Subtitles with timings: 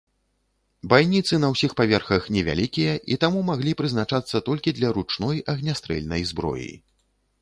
[0.93, 6.71] Байніцы на ўсіх паверхах невялікія, і таму маглі прызначацца толькі для ручной агнястрэльнай зброі.